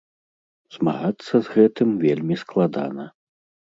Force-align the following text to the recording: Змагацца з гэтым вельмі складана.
Змагацца 0.77 1.33
з 1.47 1.57
гэтым 1.57 1.89
вельмі 2.07 2.35
складана. 2.43 3.05